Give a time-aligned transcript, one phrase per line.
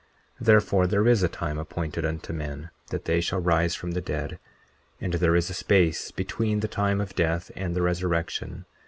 [0.39, 4.01] 40:9 Therefore, there is a time appointed unto men that they shall rise from the
[4.01, 4.39] dead;
[4.99, 8.65] and there is a space between the time of death and the resurrection.